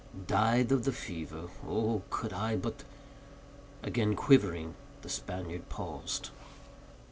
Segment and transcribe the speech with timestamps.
[0.25, 1.47] "Died of the fever.
[1.63, 2.83] Oh, could I but—"
[3.83, 6.31] Again quivering, the Spaniard paused.